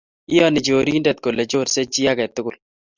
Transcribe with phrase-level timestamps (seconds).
[0.31, 2.55] Iyaani chorindet kole chorse chii agetul